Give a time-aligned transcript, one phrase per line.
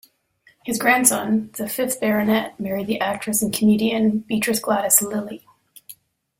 [0.65, 5.45] His grandson, the fifth Baronet, married the actress and comedian Beatrice Gladys Lillie.